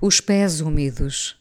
[0.00, 1.36] Os pés úmidos.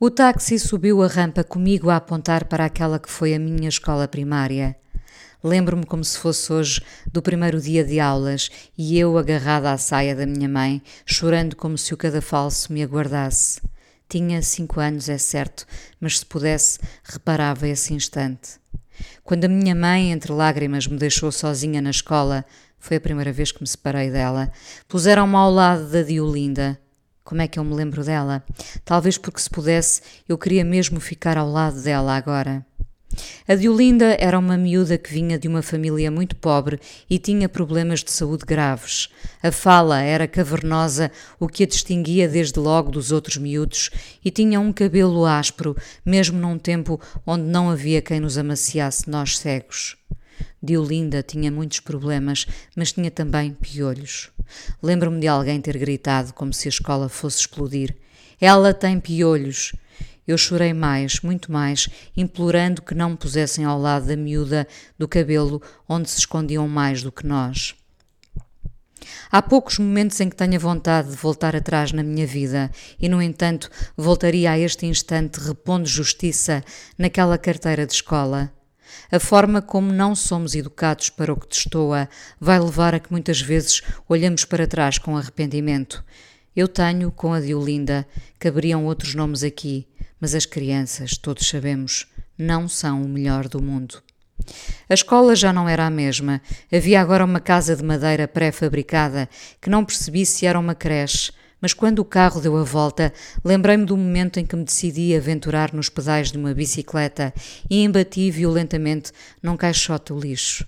[0.00, 4.08] O táxi subiu a rampa comigo a apontar para aquela que foi a minha escola
[4.08, 4.74] primária.
[5.44, 10.16] Lembro-me como se fosse hoje do primeiro dia de aulas e eu agarrada à saia
[10.16, 13.60] da minha mãe, chorando como se o cadafalso me aguardasse.
[14.08, 15.66] Tinha cinco anos, é certo,
[16.00, 18.58] mas se pudesse, reparava esse instante.
[19.22, 22.44] Quando a minha mãe, entre lágrimas, me deixou sozinha na escola,
[22.76, 24.50] foi a primeira vez que me separei dela,
[24.88, 26.84] puseram-me ao lado da Diolinda.
[27.26, 28.40] Como é que eu me lembro dela?
[28.84, 32.64] Talvez porque se pudesse, eu queria mesmo ficar ao lado dela agora.
[33.48, 36.78] A Diolinda era uma miúda que vinha de uma família muito pobre
[37.10, 39.08] e tinha problemas de saúde graves.
[39.42, 43.90] A fala era cavernosa, o que a distinguia desde logo dos outros miúdos,
[44.24, 49.36] e tinha um cabelo áspero, mesmo num tempo onde não havia quem nos amaciasse nós
[49.36, 49.96] cegos.
[50.66, 52.44] Diolinda tinha muitos problemas,
[52.76, 54.30] mas tinha também piolhos.
[54.82, 57.96] Lembro-me de alguém ter gritado como se a escola fosse explodir.
[58.40, 59.72] Ela tem piolhos.
[60.26, 64.66] Eu chorei mais, muito mais, implorando que não me pusessem ao lado da miúda
[64.98, 67.76] do cabelo onde se escondiam mais do que nós.
[69.30, 73.22] Há poucos momentos em que tenho vontade de voltar atrás na minha vida e, no
[73.22, 76.64] entanto, voltaria a este instante repondo justiça
[76.98, 78.52] naquela carteira de escola.
[79.10, 82.08] A forma como não somos educados para o que destoa
[82.40, 86.04] vai levar a que muitas vezes olhamos para trás com arrependimento.
[86.54, 88.06] Eu tenho, com a Diolinda,
[88.38, 89.86] caberiam outros nomes aqui,
[90.20, 92.06] mas as crianças, todos sabemos,
[92.38, 94.02] não são o melhor do mundo.
[94.88, 96.40] A escola já não era a mesma.
[96.72, 99.28] Havia agora uma casa de madeira pré-fabricada
[99.60, 103.12] que não percebi se era uma creche mas quando o carro deu a volta,
[103.44, 107.32] lembrei-me do momento em que me decidi aventurar nos pedais de uma bicicleta
[107.68, 109.12] e embati violentamente
[109.42, 110.66] num caixote do lixo.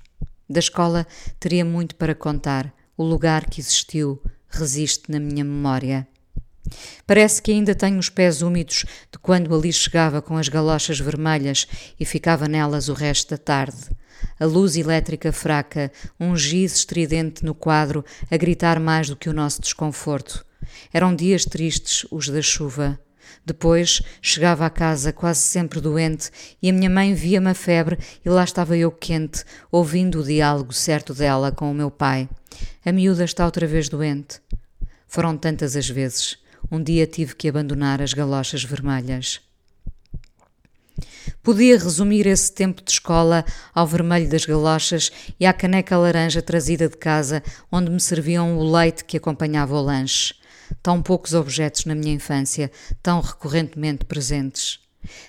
[0.48, 1.06] Da escola
[1.38, 2.72] teria muito para contar.
[2.96, 6.08] O lugar que existiu resiste na minha memória.
[7.06, 11.66] Parece que ainda tenho os pés úmidos de quando ali chegava com as galochas vermelhas
[11.98, 13.88] e ficava nelas o resto da tarde.
[14.40, 19.34] A luz elétrica fraca, um giz estridente no quadro a gritar mais do que o
[19.34, 20.44] nosso desconforto.
[20.92, 22.98] Eram dias tristes, os da chuva.
[23.44, 26.30] Depois chegava à casa quase sempre doente
[26.62, 30.72] e a minha mãe via-me a febre e lá estava eu quente, ouvindo o diálogo
[30.72, 32.28] certo dela com o meu pai.
[32.84, 34.40] A miúda está outra vez doente.
[35.06, 36.38] Foram tantas as vezes.
[36.70, 39.40] Um dia tive que abandonar as galochas vermelhas.
[41.42, 46.88] Podia resumir esse tempo de escola ao vermelho das galochas e à caneca laranja trazida
[46.88, 47.42] de casa,
[47.72, 50.34] onde me serviam o leite que acompanhava o lanche.
[50.82, 52.70] Tão poucos objetos na minha infância,
[53.02, 54.80] tão recorrentemente presentes.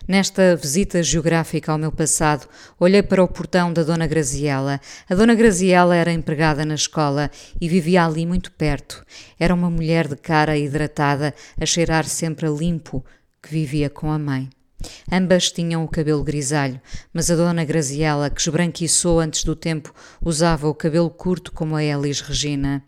[0.08, 2.48] Nesta visita geográfica ao meu passado,
[2.80, 4.82] olhei para o portão da Dona Graziela.
[5.10, 7.30] A Dona Graziela era empregada na escola
[7.62, 9.06] e vivia ali muito perto.
[9.40, 13.06] Era uma mulher de cara hidratada, a cheirar sempre a limpo,
[13.42, 14.50] que vivia com a mãe.
[15.12, 16.80] Ambas tinham o cabelo grisalho,
[17.14, 21.84] mas a Dona Graziela, que esbranquiçou antes do tempo, usava o cabelo curto como a
[21.84, 22.84] Elis Regina.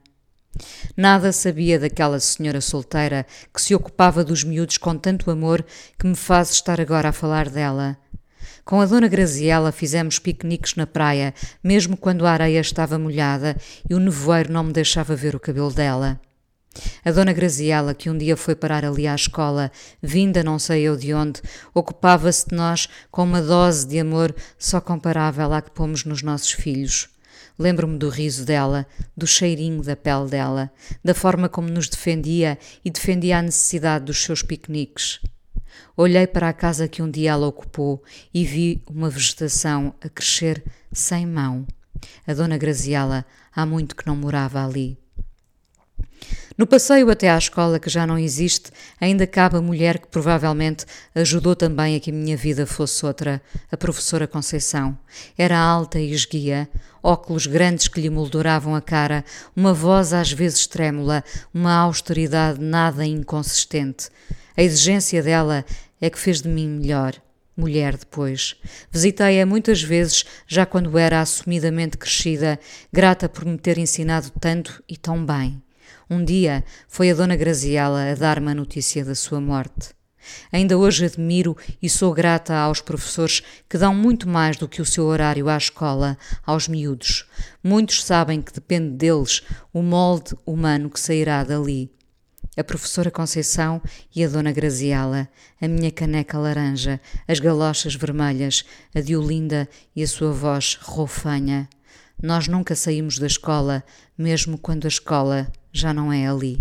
[0.96, 5.66] Nada sabia daquela senhora solteira que se ocupava dos miúdos com tanto amor
[5.98, 7.98] que me faz estar agora a falar dela.
[8.64, 13.56] Com a Dona Graziela fizemos piqueniques na praia, mesmo quando a areia estava molhada
[13.90, 16.20] e o nevoeiro não me deixava ver o cabelo dela.
[17.04, 20.96] A Dona Graziela, que um dia foi parar ali à escola, vinda não sei eu
[20.96, 21.42] de onde,
[21.74, 26.52] ocupava-se de nós com uma dose de amor só comparável à que pomos nos nossos
[26.52, 27.10] filhos.
[27.58, 30.72] Lembro-me do riso dela, do cheirinho da pele dela,
[31.04, 35.20] da forma como nos defendia e defendia a necessidade dos seus piqueniques.
[35.96, 38.04] Olhei para a casa que um dia ela ocupou
[38.34, 41.66] e vi uma vegetação a crescer sem mão.
[42.26, 43.26] A dona Graziela
[43.56, 45.01] há muito que não morava ali.
[46.62, 50.86] No passeio até à escola, que já não existe, ainda cabe a mulher que provavelmente
[51.16, 53.42] ajudou também a que a minha vida fosse outra,
[53.72, 54.96] a professora Conceição.
[55.36, 56.70] Era alta e esguia,
[57.02, 59.26] óculos grandes que lhe molduravam a cara,
[59.56, 64.10] uma voz às vezes trêmula, uma austeridade nada inconsistente.
[64.56, 65.66] A exigência dela
[66.00, 67.16] é que fez de mim melhor.
[67.58, 68.56] Mulher depois.
[68.92, 72.60] Visitei-a muitas vezes, já quando era assumidamente crescida,
[72.94, 75.60] grata por me ter ensinado tanto e tão bem.
[76.10, 79.90] Um dia foi a Dona Graziela a dar-me a notícia da sua morte.
[80.52, 84.86] Ainda hoje admiro e sou grata aos professores que dão muito mais do que o
[84.86, 87.26] seu horário à escola, aos miúdos.
[87.64, 89.42] Muitos sabem que depende deles
[89.74, 91.92] o molde humano que sairá dali.
[92.58, 93.82] A professora Conceição
[94.14, 95.30] e a Dona Graziela,
[95.62, 101.70] a minha caneca laranja, as galochas vermelhas, a Diolinda e a sua voz roufanha.
[102.22, 103.84] Nós nunca saímos da escola,
[104.18, 106.60] mesmo quando a escola já não é ali.